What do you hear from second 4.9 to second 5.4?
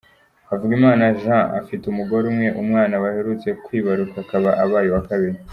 kabiri.